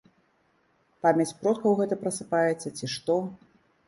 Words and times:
Памяць 1.05 1.35
продкаў 1.41 1.75
гэта 1.79 1.97
прасыпаецца, 2.05 2.73
ці 2.81 2.89
што. 2.95 3.19